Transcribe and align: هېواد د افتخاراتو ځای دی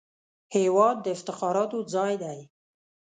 هېواد 0.55 0.97
د 1.01 1.05
افتخاراتو 1.15 1.77
ځای 1.93 2.13
دی 2.23 2.39